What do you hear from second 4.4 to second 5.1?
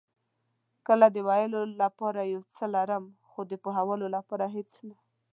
هېڅ نه.